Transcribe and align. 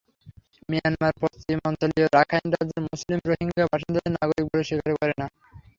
Myanmar 0.69 1.13
পশ্চিমাঞ্চলীয় 1.21 2.07
Rakhine 2.09 2.47
রাজ্যের 2.53 2.81
মুসলিম 2.87 3.19
রোহিঙ্গা 3.23 3.63
বাসিন্দাদের 3.71 4.13
নাগরিক 4.15 4.45
বলে 4.49 4.63
স্বীকার 4.67 4.93
করে 4.99 5.13
না। 5.21 5.27